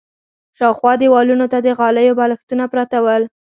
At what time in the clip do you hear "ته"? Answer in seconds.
1.51-1.57